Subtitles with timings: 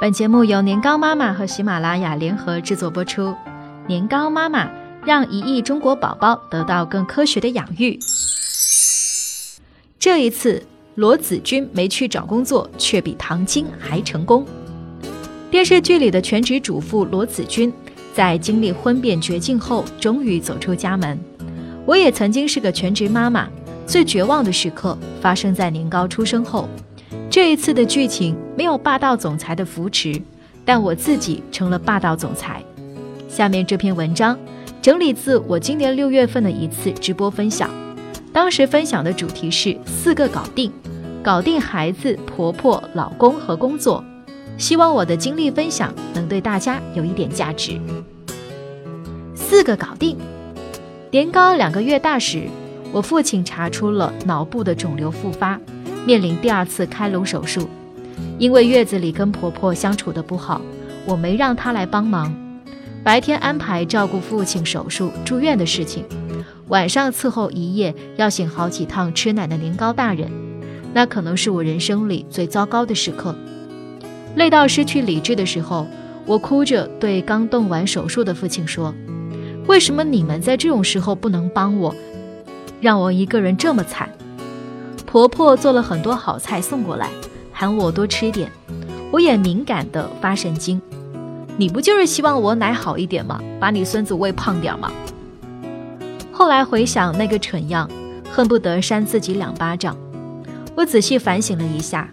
[0.00, 3.34] 本节目由年糕妈妈和喜马拉雅联合制作播出。
[3.86, 4.66] 年糕妈妈
[5.04, 7.98] 让一亿中国宝宝得到更科学的养育。
[9.98, 10.62] 这一次，
[10.94, 14.46] 罗子君没去找工作，却比唐晶还成功。
[15.50, 17.70] 电视剧里的全职主妇罗子君，
[18.14, 21.20] 在经历婚变绝境后，终于走出家门。
[21.84, 23.46] 我也曾经是个全职妈妈，
[23.86, 26.66] 最绝望的时刻发生在年糕出生后。
[27.40, 30.14] 这一次的剧情没有霸道总裁的扶持，
[30.62, 32.62] 但我自己成了霸道总裁。
[33.30, 34.38] 下面这篇文章
[34.82, 37.70] 整理自我今年六月份的一次直播分享，
[38.30, 40.70] 当时分享的主题是四个搞定，
[41.22, 44.04] 搞定孩子、婆婆、老公和工作。
[44.58, 47.80] 希望我的经历分享能对大家有一点价值。
[49.34, 50.14] 四个搞定。
[51.10, 52.42] 年糕两个月大时，
[52.92, 55.58] 我父亲查出了脑部的肿瘤复发。
[56.06, 57.68] 面临第二次开颅手术，
[58.38, 60.60] 因为月子里跟婆婆相处的不好，
[61.06, 62.34] 我没让她来帮忙。
[63.02, 66.04] 白天安排照顾父亲手术住院的事情，
[66.68, 70.30] 晚上伺候一夜要醒好几趟吃奶的年糕大人，
[70.92, 73.34] 那可能是我人生里最糟糕的时刻。
[74.36, 75.86] 累到失去理智的时候，
[76.26, 78.94] 我哭着对刚动完手术的父亲说
[79.66, 81.94] ：“为什么你们在这种时候不能帮我，
[82.80, 84.08] 让我一个人这么惨？”
[85.10, 87.10] 婆婆做了很多好菜送过来，
[87.52, 88.48] 喊我多吃点，
[89.10, 90.80] 我也敏感的发神经。
[91.56, 93.40] 你不就是希望我奶好一点吗？
[93.58, 94.88] 把你孙子喂胖点吗？
[96.30, 97.90] 后来回想那个蠢样，
[98.30, 99.96] 恨不得扇自己两巴掌。
[100.76, 102.08] 我仔细反省了一下，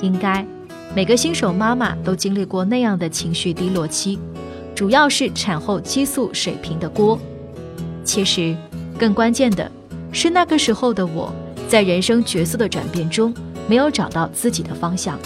[0.00, 0.44] 应该
[0.92, 4.18] 每个新手妈妈都经历过那样的情绪低落期，
[4.74, 7.16] 主要是产后激素水平的锅。
[8.02, 8.56] 其实，
[8.98, 9.70] 更关键的
[10.10, 11.32] 是那个时候的我。
[11.70, 13.32] 在人生角色的转变中，
[13.68, 15.16] 没有找到自己的方向。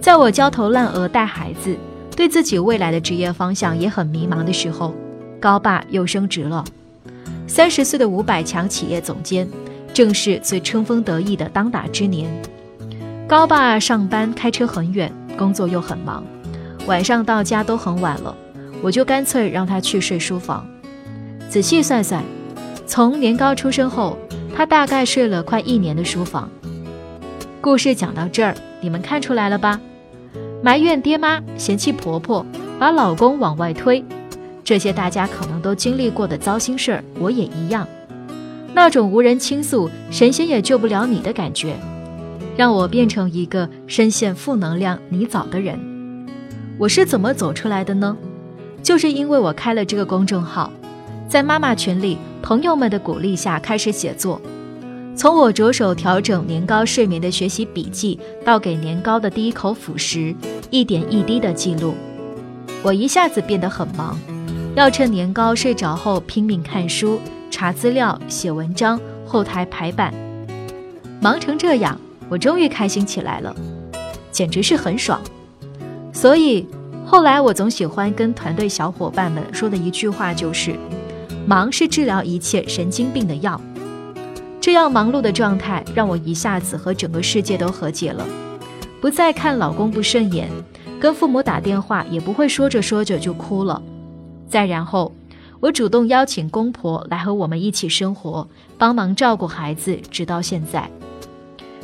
[0.00, 1.76] 在我焦头烂额带孩子，
[2.16, 4.94] 对自己未来的职业方向也很迷茫的时候，
[5.40, 6.64] 高爸又升职了。
[7.48, 9.48] 三十岁的五百强企业总监，
[9.92, 12.30] 正是最春风得意的当打之年。
[13.26, 16.22] 高爸上班开车很远，工作又很忙，
[16.86, 18.32] 晚上到家都很晚了，
[18.80, 20.64] 我就干脆让他去睡书房。
[21.48, 22.22] 仔细算算，
[22.86, 24.16] 从年糕出生后。
[24.54, 26.48] 他大概睡了快一年的书房。
[27.60, 29.80] 故事讲到这儿，你们看出来了吧？
[30.62, 32.44] 埋怨爹妈，嫌弃婆婆，
[32.78, 34.04] 把老公往外推，
[34.62, 37.86] 这些大家可能都经历过的糟心事儿，我也一样。
[38.74, 41.74] 那种无人倾诉，神仙也救不了你的感觉，
[42.56, 45.78] 让我变成一个深陷负能量泥沼的人。
[46.78, 48.16] 我是怎么走出来的呢？
[48.82, 50.70] 就是因为我开了这个公众号。
[51.28, 54.40] 在妈妈群里，朋友们的鼓励下开始写作。
[55.16, 60.34] 从我着手调整年糕睡眠的学习笔记，到给年糕的第一口辅食，
[60.70, 61.94] 一点一滴的记录，
[62.82, 64.18] 我一下子变得很忙，
[64.74, 67.20] 要趁年糕睡着后拼命看书、
[67.50, 70.14] 查资料、写文章、后台排版。
[71.20, 73.54] 忙成这样，我终于开心起来了，
[74.30, 75.20] 简直是很爽。
[76.14, 76.66] 所以
[77.04, 80.74] 后来我总喜欢跟团队小伙伴们说的一句话就是。
[81.46, 83.60] 忙是治疗一切神经病的药。
[84.60, 88.26] 这样忙碌的状态让我一下子和整个世界都和解了，
[89.00, 90.48] 不再看老公不顺眼，
[91.00, 93.82] 跟父母打电话也不会说着说着就哭了。
[94.48, 95.14] 再然后，
[95.60, 98.46] 我主动邀请公婆来和我们一起生活，
[98.76, 100.90] 帮忙照顾孩子，直到现在。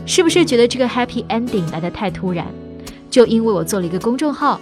[0.05, 2.47] 是不是觉得这个 happy ending 来得太突然？
[3.11, 4.61] 就因为我做了一个公众号，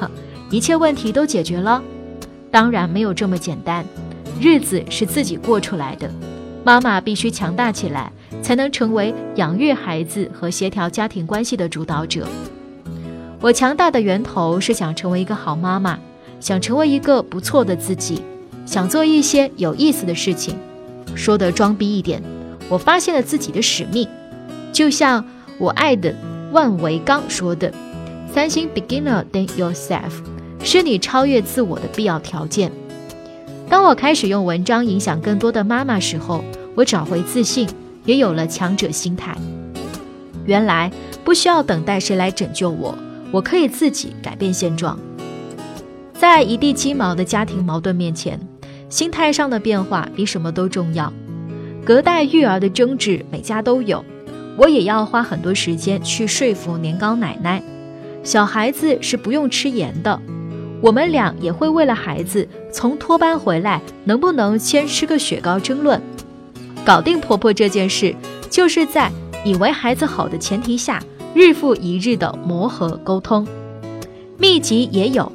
[0.00, 0.10] 哼，
[0.50, 1.82] 一切问题都解决了？
[2.50, 3.84] 当然没有这么简单。
[4.42, 6.10] 日子是自己过出来的，
[6.64, 8.10] 妈妈必须强大起来，
[8.42, 12.26] 才能成为养育孩子和协调家庭关系的主导者。
[13.40, 15.96] 我强大的源头是想成为一个好妈妈，
[16.40, 18.20] 想成为一个不错的自己，
[18.66, 20.56] 想做一些有意思的事情。
[21.14, 22.20] 说的装逼一点，
[22.68, 24.08] 我发现了自己的使命，
[24.72, 25.24] 就像
[25.56, 26.12] 我爱的
[26.50, 27.72] 万维刚说的
[28.34, 30.10] ：“三星 beginner than yourself，
[30.64, 32.72] 是你超越自我的必要条件。”
[33.72, 37.66] 当我开始用文章影响更多的妈妈时候，我找回自信，
[38.04, 39.34] 也有了强者心态。
[40.44, 40.92] 原来
[41.24, 42.94] 不需要等待谁来拯救我，
[43.30, 44.98] 我可以自己改变现状。
[46.12, 48.38] 在一地鸡毛的家庭矛盾面前，
[48.90, 51.10] 心态上的变化比什么都重要。
[51.82, 54.04] 隔代育儿的争执，每家都有，
[54.58, 57.62] 我也要花很多时间去说服年糕奶奶，
[58.22, 60.20] 小孩子是不用吃盐的。
[60.82, 66.02] 我们俩也会为了孩子从托班回来能不能先吃个雪糕争论。
[66.84, 68.14] 搞定婆婆这件事，
[68.50, 69.10] 就是在
[69.44, 71.00] 以为孩子好的前提下，
[71.32, 73.46] 日复一日的磨合沟通。
[74.36, 75.30] 秘籍也有，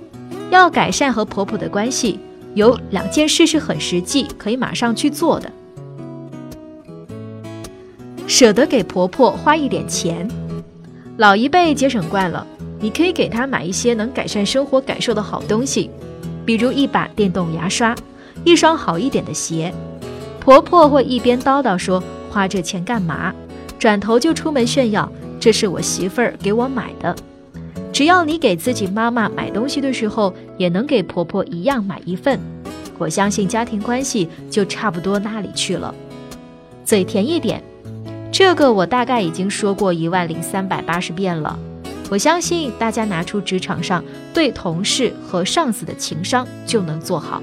[0.50, 2.20] 要改善和婆婆的关系，
[2.54, 5.50] 有两件事是很实际，可以马上去做的。
[8.28, 10.30] 舍得给婆婆花一点钱，
[11.16, 12.46] 老一辈节省惯了，
[12.80, 15.90] 你可以给她买一些能改善生活感受的好东西，
[16.46, 17.96] 比如一把电动牙刷，
[18.44, 19.74] 一双好一点的鞋。
[20.40, 23.34] 婆婆会一边叨叨说花这钱干嘛，
[23.78, 27.16] 转头就出门炫耀这是我媳妇儿给我买的。
[27.92, 32.40] 只要你给自己妈妈买东西的时候，也能给婆婆一样买一份，
[32.98, 35.94] 我相信家庭关系就差不多那里去了。
[36.86, 37.62] 嘴甜一点。
[38.32, 41.58] 这个我大概已经说过一万零三百八十遍了，
[42.10, 47.42] 我相信大家拿出职场上对同事和上司的情商就能做好。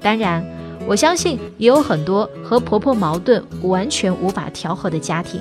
[0.00, 0.44] 当然，
[0.86, 5.40] 我相信也有很多和婆婆矛盾完全无法调和的家庭。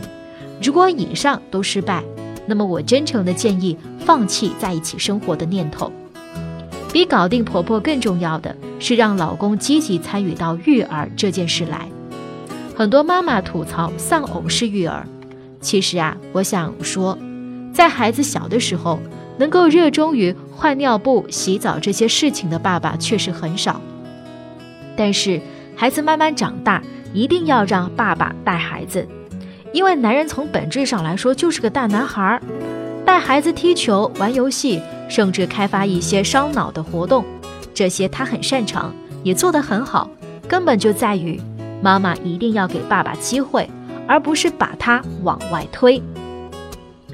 [0.62, 2.04] 如果以上都失败，
[2.46, 5.92] 那么我真诚的建议放弃在一起生活的念头。
[6.92, 11.88] 比搞定婆婆更重要的是让老公积极参与到育儿这件事来。
[12.76, 15.06] 很多妈妈吐槽丧偶式育儿，
[15.62, 17.16] 其实啊，我想说，
[17.74, 19.00] 在孩子小的时候，
[19.38, 23.80] 能够热衷于换尿布、洗澡这些事情的爸爸确实很少。
[24.98, 25.40] 但是
[25.76, 26.82] 孩子慢慢长大，
[27.14, 29.08] 一定要让爸爸带孩子，
[29.72, 32.42] 因为男人从本质上来说就是个大男孩儿，
[33.06, 37.24] 带孩子踢球、玩游戏，甚至开发一些烧脑的活动，
[37.74, 38.94] 这些他很擅长，
[39.24, 40.10] 也做得很好，
[40.48, 41.40] 根本就在于。
[41.82, 43.70] 妈妈一定要给爸爸机会，
[44.06, 46.04] 而不是把他往外推。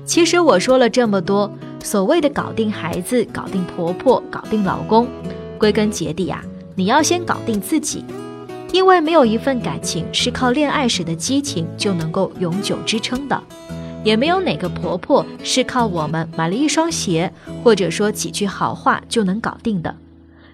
[0.06, 1.52] 其实我说了这么多，
[1.84, 5.08] 所谓的搞定孩子、搞定婆婆、搞定老公，
[5.58, 6.42] 归根结底啊，
[6.76, 8.06] 你要先搞定自己。
[8.72, 13.42] 因为没有一份感情是靠恋爱时的激情就能够永久支撑的，
[14.04, 17.32] 也没有哪个婆婆是靠我们买了一双鞋
[17.64, 19.96] 或者说几句好话就能搞定的。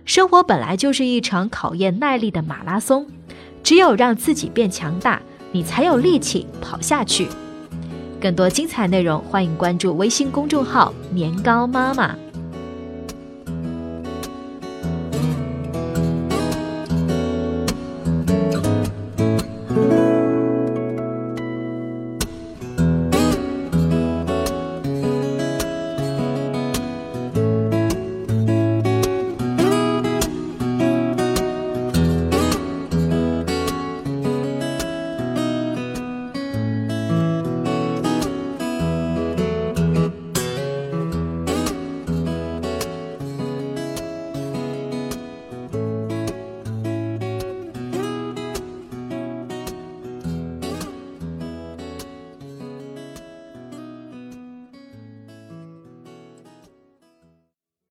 [0.05, 3.05] 生活本来就是一场考验耐力的马拉松。
[3.63, 5.21] 只有让自己变强大，
[5.51, 7.27] 你才有力气跑下去。
[8.21, 12.15] 更多精彩内容，欢迎关注微信公众号“年糕妈妈”。